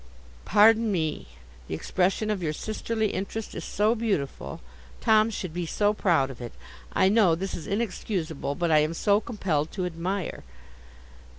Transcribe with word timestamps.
'Pardon 0.45 0.91
me. 0.91 1.27
The 1.67 1.75
expression 1.75 2.31
of 2.31 2.41
your 2.41 2.53
sisterly 2.53 3.09
interest 3.11 3.53
is 3.53 3.63
so 3.63 3.93
beautiful—Tom 3.93 5.29
should 5.29 5.53
be 5.53 5.67
so 5.67 5.93
proud 5.93 6.31
of 6.31 6.41
it—I 6.41 7.07
know 7.07 7.35
this 7.35 7.53
is 7.53 7.67
inexcusable, 7.67 8.55
but 8.55 8.71
I 8.71 8.79
am 8.79 8.95
so 8.95 9.19
compelled 9.21 9.71
to 9.73 9.85
admire. 9.85 10.43